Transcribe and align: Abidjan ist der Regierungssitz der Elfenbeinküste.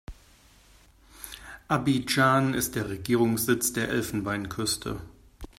Abidjan 1.67 2.55
ist 2.55 2.73
der 2.73 2.89
Regierungssitz 2.89 3.71
der 3.73 3.89
Elfenbeinküste. 3.89 4.99